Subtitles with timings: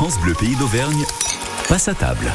[0.00, 1.04] France Bleu Pays d'Auvergne
[1.68, 2.32] passe à table.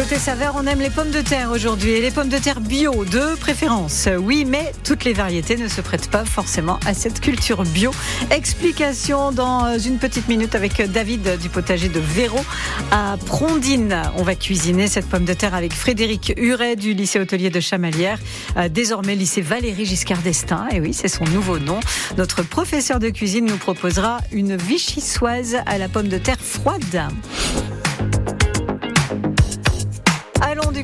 [0.00, 3.04] Côté saveur, on aime les pommes de terre aujourd'hui et les pommes de terre bio
[3.04, 4.08] de préférence.
[4.18, 7.90] Oui, mais toutes les variétés ne se prêtent pas forcément à cette culture bio.
[8.30, 12.38] Explication dans une petite minute avec David du potager de Véro
[12.90, 14.00] à Prondine.
[14.16, 18.20] On va cuisiner cette pomme de terre avec Frédéric Huret du lycée hôtelier de Chamalières,
[18.56, 20.66] euh, désormais lycée Valérie Giscard d'Estaing.
[20.72, 21.78] Et oui, c'est son nouveau nom.
[22.16, 27.10] Notre professeur de cuisine nous proposera une vichysoise à la pomme de terre froide.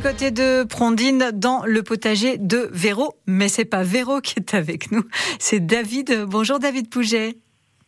[0.06, 3.16] Côté de Prondine dans le potager de Véro.
[3.26, 5.02] Mais c'est pas Véro qui est avec nous,
[5.40, 6.26] c'est David.
[6.28, 7.38] Bonjour David Pouget.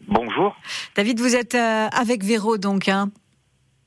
[0.08, 0.56] Bonjour.
[0.96, 3.12] David, vous êtes euh, avec Véro donc, hein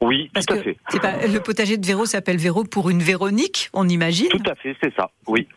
[0.02, 0.78] oui, Parce tout à que fait.
[0.90, 4.30] c'est pas, le potager de Véro s'appelle Véro pour une Véronique, on imagine.
[4.30, 5.48] Tout à fait, c'est ça, oui.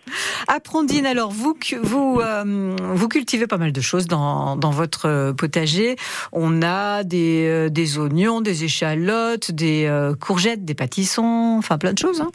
[0.49, 5.07] À Prondine, alors vous, vous, euh, vous cultivez pas mal de choses dans, dans votre
[5.09, 5.97] euh, potager.
[6.33, 11.95] On a des, euh, des oignons, des échalotes, des euh, courgettes, des pâtissons, enfin plein
[11.95, 12.21] de choses.
[12.21, 12.31] Hein.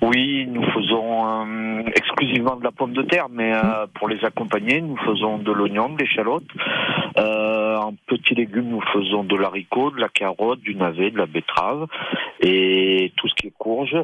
[0.00, 4.80] Oui, nous faisons euh, exclusivement de la pomme de terre, mais euh, pour les accompagner,
[4.80, 6.44] nous faisons de l'oignon, de l'échalote.
[7.16, 11.26] Euh, en petits légumes, nous faisons de l'haricot, de la carotte, du navet, de la
[11.26, 11.86] betterave
[12.40, 13.96] et tout ce qui est courge.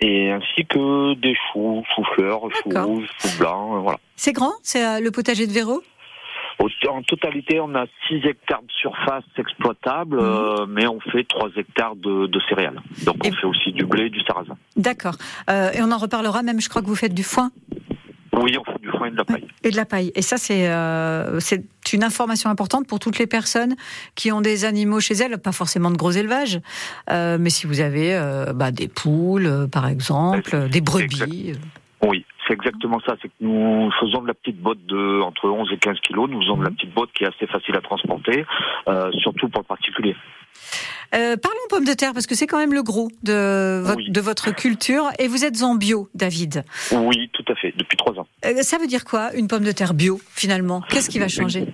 [0.00, 3.98] Et ainsi que des choux, choux-fleurs, choux rouges, choux blancs, euh, voilà.
[4.16, 5.82] C'est grand, c'est euh, le potager de Véro?
[6.88, 11.96] En totalité, on a 6 hectares de surface exploitable, euh, mais on fait 3 hectares
[11.96, 12.80] de, de céréales.
[13.04, 14.56] Donc on fait aussi du blé et du sarrasin.
[14.76, 15.14] D'accord.
[15.48, 17.50] Euh, et on en reparlera même, je crois que vous faites du foin
[18.34, 19.46] Oui, on fait du foin et de la paille.
[19.62, 20.12] et de la paille.
[20.14, 23.74] Et ça, c'est euh, c'est une information importante pour toutes les personnes
[24.14, 26.60] qui ont des animaux chez elles, pas forcément de gros élevage,
[27.10, 28.18] euh, mais si vous avez
[28.54, 31.54] bah, des poules, par exemple, des brebis.
[32.80, 33.16] Exactement ça.
[33.20, 36.28] C'est que nous faisons de la petite botte de entre 11 et 15 kilos.
[36.30, 38.44] Nous faisons de la petite botte qui est assez facile à transporter,
[38.88, 40.16] euh, surtout pour le particulier.
[41.14, 44.10] Euh, parlons pommes de terre, parce que c'est quand même le gros de, votre- Oui.
[44.10, 45.04] de votre culture.
[45.18, 46.64] Et vous êtes en bio, David.
[46.92, 48.26] Oui, tout à fait, depuis trois ans.
[48.44, 50.82] Euh, ça veut dire quoi, une pomme de terre bio, finalement?
[50.88, 51.66] Qu'est-ce qui va changer?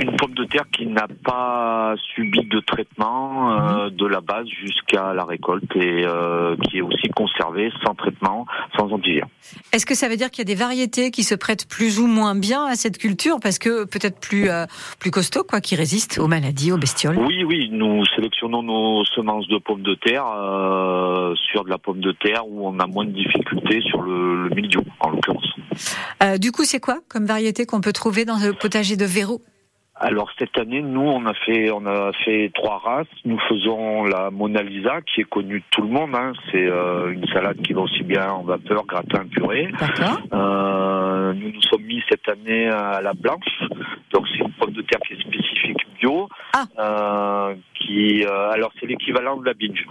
[0.00, 5.12] Une pomme de terre qui n'a pas subi de traitement euh, de la base jusqu'à
[5.12, 9.26] la récolte et euh, qui est aussi conservée sans traitement, sans antivir.
[9.72, 12.06] Est-ce que ça veut dire qu'il y a des variétés qui se prêtent plus ou
[12.06, 14.66] moins bien à cette culture parce que peut-être plus euh,
[15.00, 17.18] plus costaud quoi, qui résistent aux maladies, aux bestioles?
[17.18, 22.00] Oui, oui, nous sélectionnons nos semences de pommes de terre euh, sur de la pomme
[22.00, 25.48] de terre où on a moins de difficultés sur le, le mildiou, en l'occurrence.
[26.22, 29.40] Euh, Du coup, c'est quoi comme variété qu'on peut trouver dans le potager de Véro
[30.00, 33.06] Alors cette année, nous, on a fait, on a fait trois races.
[33.24, 36.14] Nous faisons la Mona Lisa, qui est connue de tout le monde.
[36.14, 36.32] hein.
[36.50, 39.68] C'est euh, une salade qui va aussi bien en vapeur, gratin, purée.
[40.32, 43.62] Euh, nous nous sommes mis cette année à la blanche.
[44.12, 46.28] Donc c'est une pomme de terre qui est spécifique bio.
[46.54, 46.64] Ah.
[46.78, 49.84] Euh, qui, euh, alors c'est l'équivalent de la binge.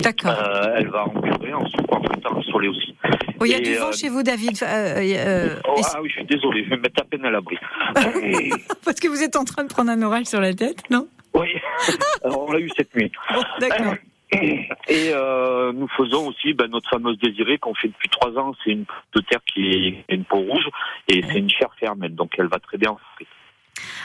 [0.00, 0.32] D'accord.
[0.38, 2.94] Euh, elle va en purée, en en frites, en soleil aussi.
[3.38, 6.14] Oh, Il y a du vent euh, chez vous, David, euh, Oh, ah oui, je
[6.16, 7.56] suis désolé, je vais me mettre à peine à l'abri.
[8.84, 11.08] parce que vous êtes en train de prendre un orage sur la tête, non?
[11.34, 11.48] Oui,
[12.24, 13.10] on l'a eu cette nuit.
[13.32, 13.94] Bon, D'accord.
[14.32, 18.52] Et euh, nous faisons aussi ben, notre fameuse désirée qu'on fait depuis trois ans.
[18.64, 20.68] C'est une pomme de terre qui est une peau rouge
[21.08, 23.26] et c'est une chair fermelle, donc elle va très bien en.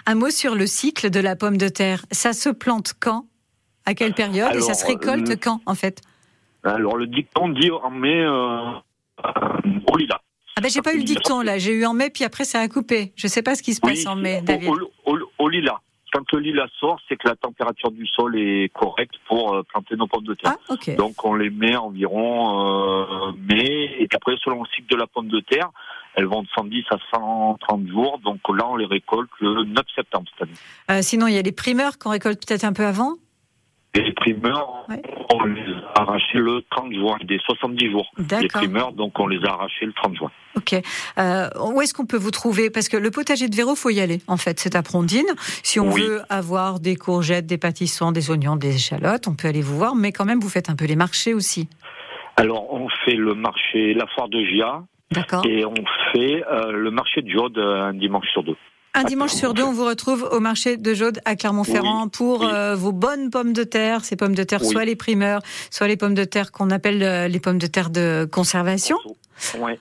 [0.08, 2.06] Un mot sur le cycle de la pomme de terre.
[2.12, 3.26] Ça se plante quand?
[3.86, 6.02] À quelle période Et ça se récolte quand, en fait?
[6.64, 8.72] Alors le dicton dit en mai euh,
[9.24, 9.30] euh,
[9.92, 10.20] au lilas.
[10.58, 12.60] Ah ben j'ai pas eu le dicton là, j'ai eu en mai puis après ça
[12.62, 13.12] a coupé.
[13.16, 14.70] Je sais pas ce qui se passe Oui, en mai, David.
[14.70, 14.80] Au,
[15.14, 15.80] au- au lilas.
[16.14, 19.96] Quand le lilas sort, c'est que la température du sol est correcte pour euh, planter
[19.98, 20.56] nos pommes de terre.
[20.70, 20.96] Ah ok.
[20.96, 25.28] Donc on les met environ euh, mai, et après selon le cycle de la pomme
[25.28, 25.70] de terre,
[26.16, 28.20] elles vont de 110 à 130 jours.
[28.24, 30.58] Donc là on les récolte le 9 septembre cette année.
[30.90, 33.16] Euh, sinon il y a les primeurs qu'on récolte peut-être un peu avant?
[33.96, 35.02] Et les primeurs, Ouais.
[35.34, 35.62] on les
[35.96, 38.12] a arrachés le 30 juin, des 70 jours.
[38.42, 40.32] Les primeurs, donc on les a arrachés le 30 juin.
[40.58, 40.76] Ok.
[41.18, 42.70] Euh, où est-ce qu'on peut vous trouver?
[42.70, 44.20] Parce que le potager de Véro, faut y aller.
[44.28, 45.26] En fait, c'est à Prondine.
[45.64, 46.02] Si on Oui.
[46.02, 49.96] veut avoir des courgettes, des pâtissons, des oignons, des échalotes, on peut aller vous voir.
[49.96, 51.70] Mais quand même, vous faites un peu les marchés aussi.
[52.38, 55.46] Alors on fait le marché, la foire de Gia, D'accord.
[55.46, 55.74] et on
[56.12, 58.58] fait euh, le marché de euh, un dimanche sur deux.
[58.98, 62.48] Un dimanche sur deux, on vous retrouve au marché de Jaude à Clermont-Ferrand pour oui.
[62.50, 64.06] euh, vos bonnes pommes de terre.
[64.06, 64.70] Ces pommes de terre, Oui.
[64.70, 67.90] soit les primeurs, soit les pommes de terre qu'on appelle euh, les pommes de terre
[67.90, 68.98] de conservation.
[69.60, 69.78] Ouais.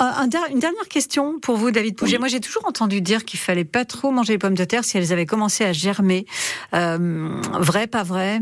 [0.00, 2.16] Euh, un der- une dernière question pour vous, David Pouget.
[2.16, 2.18] Oui.
[2.20, 4.98] Moi, j'ai toujours entendu dire qu'il fallait pas trop manger les pommes de terre si
[4.98, 6.26] elles avaient commencé à germer.
[6.74, 8.40] Euh, vrai, pas vrai?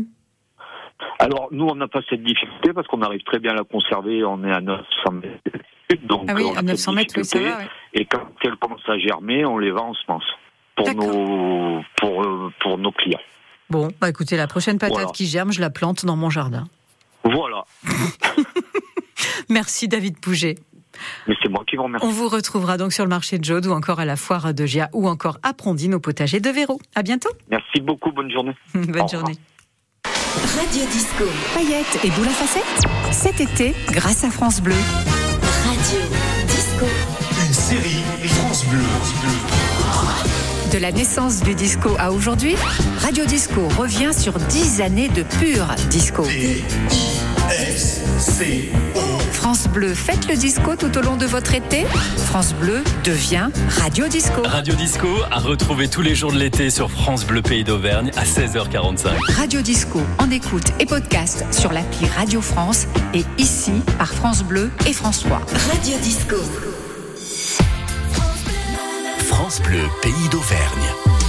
[1.19, 4.23] Alors nous on n'a pas cette difficulté parce qu'on arrive très bien à la conserver,
[4.23, 4.83] on est à 900
[5.13, 5.39] mètres.
[5.99, 7.49] D'altitude, Donc Ah oui, on a à 900 cette mètres, oui, ça difficulté.
[7.49, 7.57] va.
[7.63, 7.69] ouais.
[7.93, 10.23] Et quand elles commencent à germer, on les vend en semences
[10.75, 13.19] pour nos pour euh, pour nos clients.
[13.69, 15.11] Bon, bah écoutez, la prochaine patate Voilà.
[15.11, 16.65] qui germe, je la plante dans mon jardin.
[17.23, 17.63] Voilà.
[19.49, 20.55] Merci David Pouget.
[21.27, 22.05] Mais c'est moi qui vous remercie.
[22.05, 24.65] On vous retrouvera donc sur le marché de Jaude ou encore à la foire de
[24.65, 26.79] Gia ou encore à Prondine au potager de Véro.
[26.95, 27.29] À bientôt.
[27.49, 28.11] Merci beaucoup.
[28.11, 28.55] Bonne journée.
[28.73, 29.07] Bonne Au revoir.
[29.09, 29.35] journée.
[30.05, 31.23] Radio Disco.
[31.53, 32.83] Paillettes et boules à facettes.
[33.11, 34.75] Cet été, grâce à France Bleu.
[35.65, 35.99] Radio
[36.47, 36.85] Disco.
[37.47, 38.79] Une série France Bleu.
[40.71, 42.55] De la naissance du disco à aujourd'hui,
[43.01, 46.23] Radio Disco revient sur 10 années de pur disco.
[49.31, 51.85] France Bleu, faites le disco tout au long de votre été.
[52.17, 53.49] France Bleu devient
[53.81, 54.41] Radio Disco.
[54.43, 58.23] Radio Disco à retrouver tous les jours de l'été sur France Bleu Pays d'Auvergne à
[58.23, 59.09] 16h45.
[59.35, 64.69] Radio Disco en écoute et podcast sur l'appli Radio France et ici par France Bleu
[64.85, 65.41] et France 3.
[65.71, 66.35] Radio Disco.
[69.27, 71.20] France Bleu, pays d'Auvergne.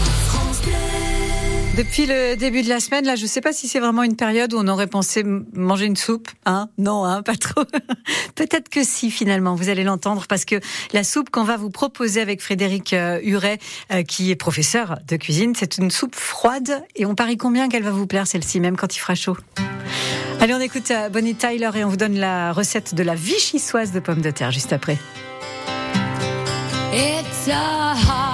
[1.76, 4.14] Depuis le début de la semaine, là, je ne sais pas si c'est vraiment une
[4.14, 6.28] période où on aurait pensé manger une soupe.
[6.44, 7.64] Hein non, hein, pas trop.
[8.34, 10.56] Peut-être que si, finalement, vous allez l'entendre, parce que
[10.92, 13.58] la soupe qu'on va vous proposer avec Frédéric euh, Huret,
[13.90, 16.84] euh, qui est professeur de cuisine, c'est une soupe froide.
[16.94, 19.38] Et on parie combien qu'elle va vous plaire, celle-ci, même quand il fera chaud?
[20.40, 23.92] Allez, on écoute euh, Bonnie Tyler et on vous donne la recette de la vichysoise
[23.92, 24.98] de pommes de terre juste après.
[26.92, 28.31] It's a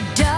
[0.00, 0.29] hits you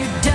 [0.00, 0.29] you down.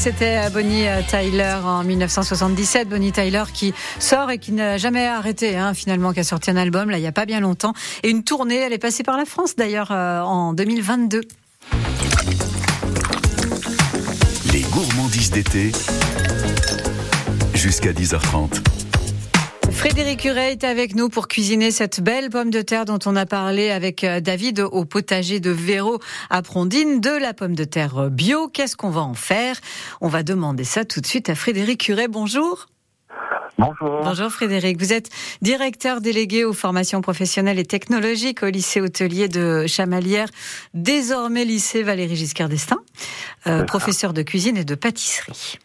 [0.00, 2.88] C'était Bonnie euh, Tyler en 1977.
[2.88, 6.56] Bonnie Tyler qui sort et qui n'a jamais arrêté, hein, finalement, qui a sorti un
[6.56, 7.74] album là il n'y a pas bien longtemps.
[8.02, 11.20] Et une tournée, elle est passée par la France d'ailleurs euh, en 2022.
[14.52, 15.70] Les gourmandises d'été.
[17.52, 18.89] Jusqu'à 10h30.
[19.80, 23.24] Frédéric Huret est avec nous pour cuisiner cette belle pomme de terre dont on a
[23.24, 28.10] parlé avec euh, David au potager de Véro à Prondine, de la pomme de terre
[28.10, 28.48] bio.
[28.48, 29.56] Qu'est-ce qu'on va en faire?
[30.02, 32.08] On va demander ça tout de suite à Frédéric Huret.
[32.08, 32.66] Bonjour.
[33.56, 34.02] Bonjour.
[34.04, 35.08] Bonjour Frédéric, vous êtes
[35.40, 40.28] directeur délégué aux formations professionnelles et technologiques au lycée hôtelier de Chamalières,
[40.74, 42.82] désormais lycée Valérie Giscard d'Estaing,
[43.46, 45.58] euh, professeur de cuisine et de pâtisserie.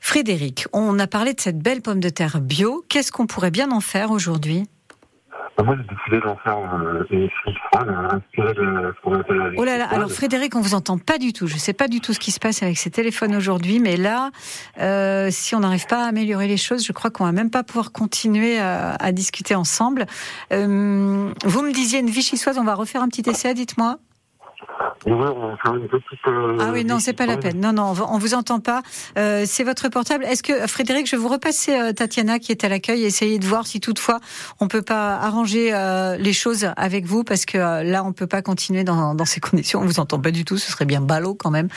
[0.00, 2.84] Frédéric, on a parlé de cette belle pomme de terre bio.
[2.88, 4.66] Qu'est-ce qu'on pourrait bien en faire aujourd'hui?
[5.56, 7.28] Bah, Moi, j'ai décidé d'en faire euh, une
[7.70, 10.10] froide, euh, inspirée de ce qu'on appelle la Oh là là, alors.
[10.10, 11.46] Frédéric, on vous entend pas du tout.
[11.46, 14.30] Je sais pas du tout ce qui se passe avec ces téléphones aujourd'hui, mais là,
[14.78, 17.62] euh, si on n'arrive pas à améliorer les choses, je crois qu'on va même pas
[17.62, 20.06] pouvoir continuer à, à discuter ensemble.
[20.52, 23.98] Euh, vous me disiez une vichysoise, on va refaire un petit essai, dites-moi.
[25.06, 26.18] Et ouais, on va faire une petite.
[26.26, 27.58] euh, Ah oui, non, c'est pas la peine.
[27.58, 28.82] Non, non, on vous entend pas.
[29.16, 30.24] Euh, c'est votre portable.
[30.24, 33.46] Est-ce que Frédéric, je vais vous repasser euh, Tatiana qui est à l'accueil, essayer de
[33.46, 34.20] voir si toutefois
[34.60, 38.42] on peut pas arranger euh, les choses avec vous parce que là on peut pas
[38.42, 39.80] continuer dans, dans ces conditions.
[39.80, 40.58] On vous entend pas du tout.
[40.58, 41.68] Ce serait bien ballot quand même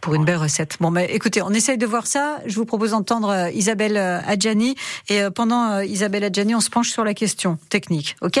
[0.00, 0.78] pour une belle recette.
[0.80, 2.38] Bon, mais écoutez, on essaye de voir ça.
[2.46, 4.74] Je vous propose d'entendre Isabelle Adjani
[5.10, 8.16] et pendant Isabelle Adjani, on se penche sur la question technique.
[8.22, 8.40] Ok?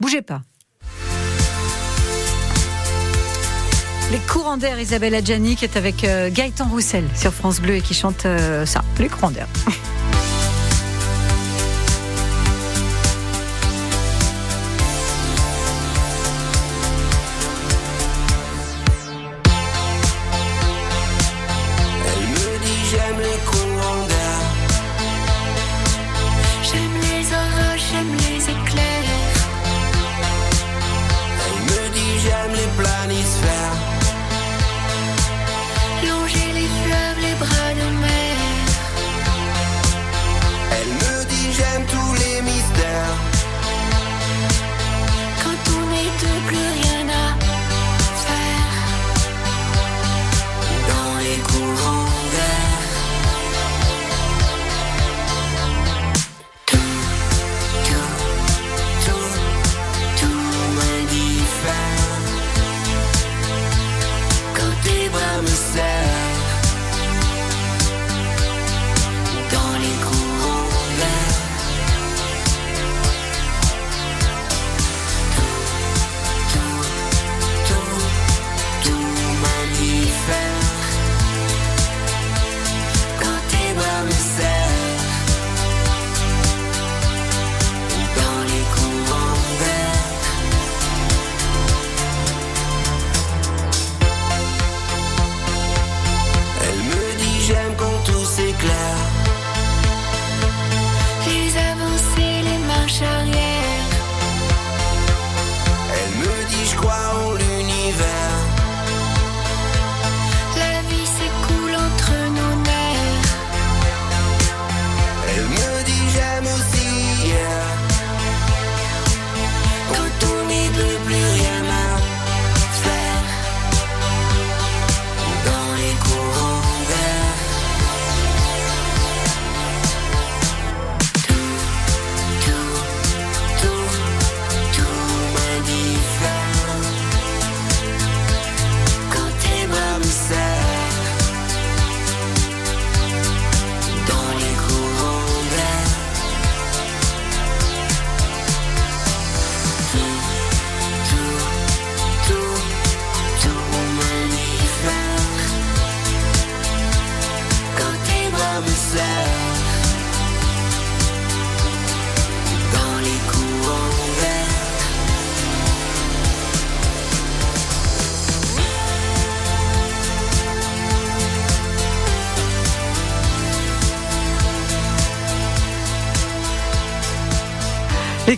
[0.00, 0.40] Bougez pas.
[4.12, 7.80] Les courants d'air, Isabelle Adjani, qui est avec euh, Gaëtan Roussel sur France Bleu et
[7.80, 9.48] qui chante euh, ça, les courants d'air.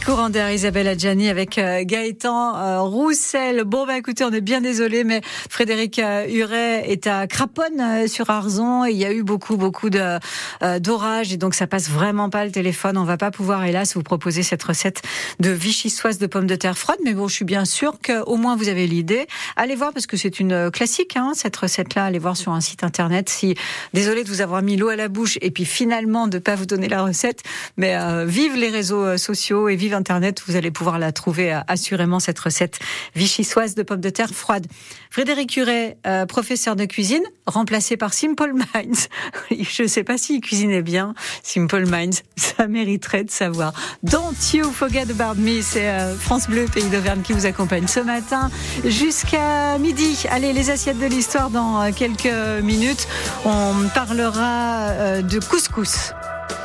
[0.09, 3.65] D'air, Isabelle Adjani avec euh, Gaëtan euh, Roussel.
[3.65, 8.31] Bon, bah écoutez, on est bien désolé, mais Frédéric euh, Huret est à Craponne sur
[8.31, 12.47] Arzon et il y a eu beaucoup, beaucoup d'orages et donc ça passe vraiment pas
[12.47, 12.97] le téléphone.
[12.97, 15.03] On va pas pouvoir, hélas, vous proposer cette recette
[15.41, 18.57] de vichysoise de pommes de terre froides, mais bon, je suis bien sûre qu'au moins
[18.57, 19.27] vous avez l'idée.
[19.57, 22.07] Allez voir parce que c'est une classique, hein, cette recette-là.
[22.07, 23.29] Allez voir sur un site internet.
[23.29, 23.57] Si
[23.93, 26.67] désolé de vous avoir mis l'eau à la bouche et puis finalement de pas vous
[26.67, 27.43] donner la recette,
[27.77, 32.21] mais vive les réseaux sociaux et vive Internet, vous allez pouvoir la trouver euh, assurément,
[32.21, 32.79] cette recette
[33.15, 34.67] vichysoise de pommes de terre froides.
[35.11, 39.09] Frédéric Curet, euh, professeur de cuisine, remplacé par Simple Minds.
[39.51, 42.23] Je ne sais pas s'il cuisinait bien, Simple Minds.
[42.37, 43.73] Ça mériterait de savoir.
[44.03, 45.61] Don't you forget about me.
[45.63, 48.51] C'est euh, France Bleu, pays d'Auvergne, qui vous accompagne ce matin
[48.85, 50.25] jusqu'à midi.
[50.31, 53.09] Allez, les assiettes de l'histoire dans euh, quelques minutes.
[53.45, 56.13] On parlera de couscous,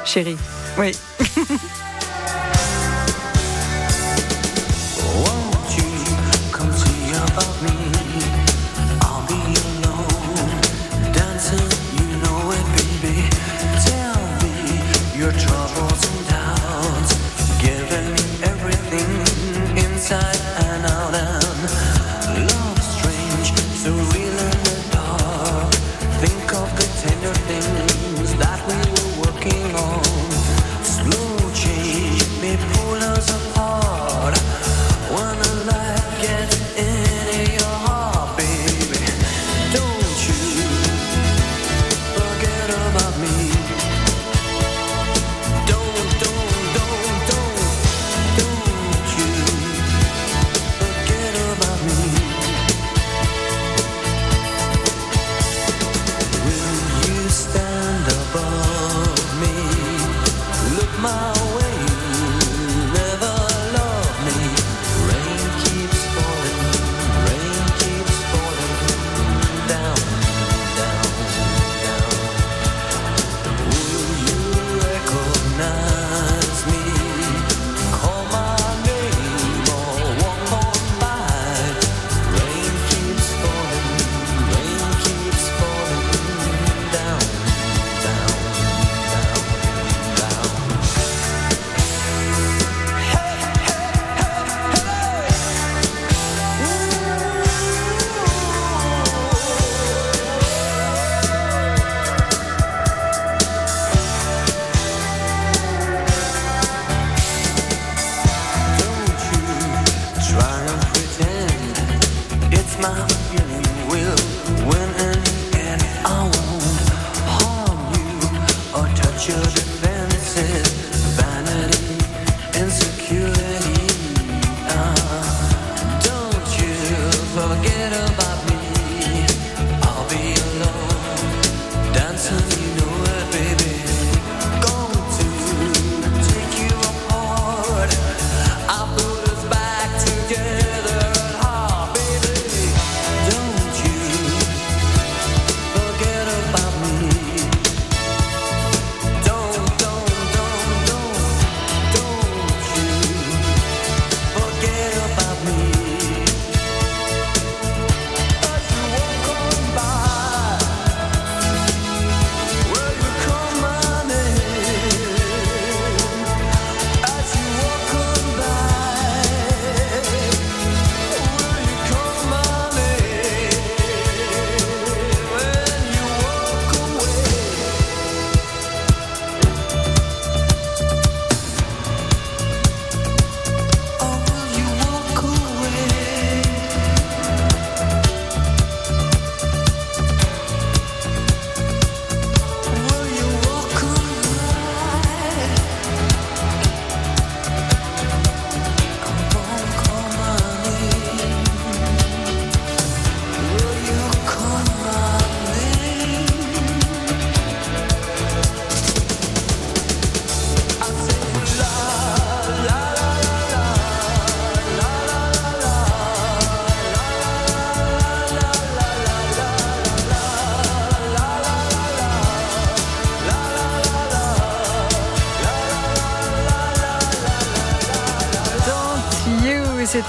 [0.06, 0.38] chérie.
[0.78, 0.92] Oui.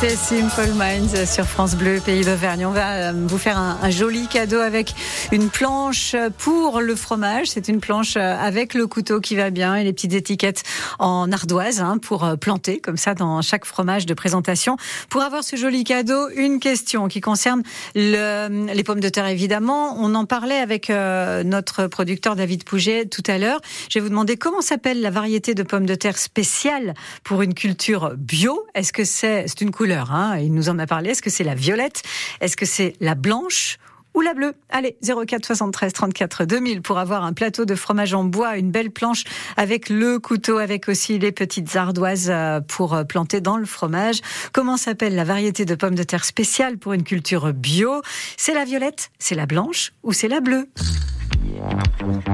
[0.00, 2.66] Simple Minds sur France Bleu, pays d'Auvergne.
[2.66, 4.94] On va euh, vous faire un joli cadeau avec
[5.32, 7.48] une planche pour le fromage.
[7.48, 10.62] C'est une planche avec le couteau qui va bien et les petites étiquettes
[10.98, 14.76] en ardoise hein, pour planter comme ça dans chaque fromage de présentation.
[15.08, 17.62] Pour avoir ce joli cadeau, une question qui concerne
[17.94, 19.96] le- les pommes de terre évidemment.
[19.98, 23.60] On en parlait avec euh, notre producteur David Pouget tout à l'heure.
[23.90, 27.54] Je vais vous demander comment s'appelle la variété de pommes de terre spéciale pour une
[27.54, 28.64] culture bio.
[28.74, 31.10] Est-ce que c'est c'est une couleur hein, Il nous en a parlé.
[31.10, 32.02] Est-ce que c'est la violette?
[32.40, 33.78] Est-ce que c'est la blanche?
[34.14, 34.55] Ou la bleue.
[34.70, 38.90] Allez, 04 73 34 2000 pour avoir un plateau de fromage en bois, une belle
[38.90, 39.24] planche
[39.57, 44.20] avec le couteau, avec aussi les petites ardoises euh, pour euh, planter dans le fromage.
[44.53, 48.03] Comment s'appelle la variété de pommes de terre spéciale pour une culture bio?
[48.37, 50.68] C'est la violette, c'est la blanche ou c'est la bleue?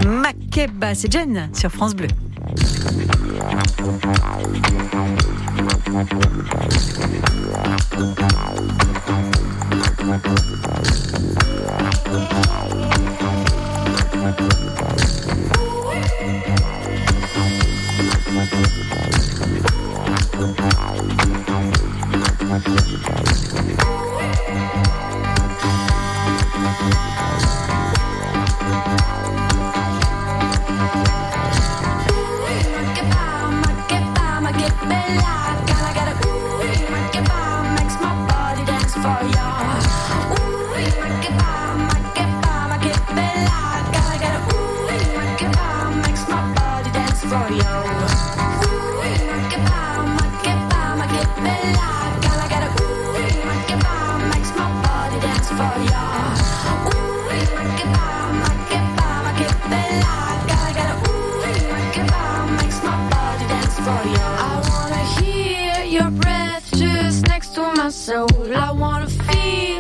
[0.07, 2.09] Makeba, c'est Jen sur France Bleu.
[12.11, 12.50] Bye.
[68.11, 68.57] Soul.
[68.57, 69.80] I wanna feel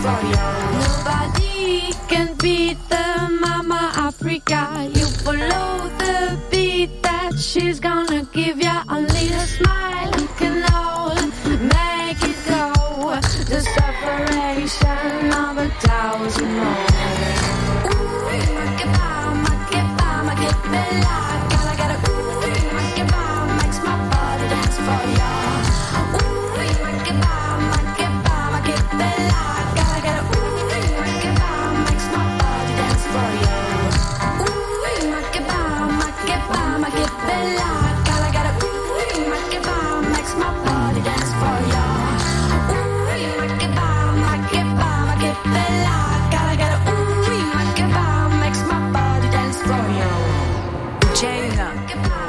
[0.00, 2.97] Nobody can beat the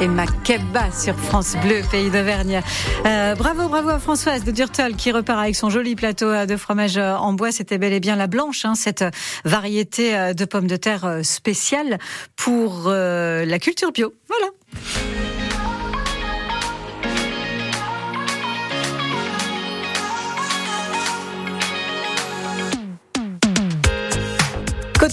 [0.01, 2.62] et Makeba sur France Bleu, pays d'Auvergne.
[3.05, 6.55] Euh, bravo, bravo à Françoise de Durtol qui repart avec son joli plateau euh, de
[6.55, 7.51] fromage euh, en bois.
[7.51, 9.03] C'était bel et bien la blanche, hein, cette
[9.45, 11.97] variété euh, de pommes de terre spéciale
[12.35, 14.13] pour la culture bio.
[14.27, 15.29] Voilà.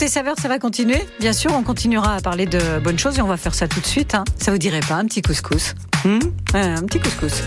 [0.06, 1.04] Côté saveur, ça va continuer.
[1.18, 3.80] Bien sûr, on continuera à parler de bonnes choses et on va faire ça tout
[3.80, 4.14] de suite.
[4.14, 4.22] hein.
[4.38, 6.20] Ça vous dirait pas un petit couscous Hmm?
[6.54, 7.42] Ouais, Un petit couscous.